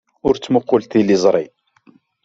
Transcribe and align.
Ur 0.27 0.33
ttmuqqul 0.35 0.83
tiliẓri. 0.91 1.45